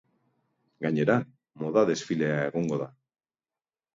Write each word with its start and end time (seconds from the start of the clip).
Gainera, 0.85 1.17
moda-desfilea 1.65 2.39
egongo 2.47 2.79
da. 2.83 2.87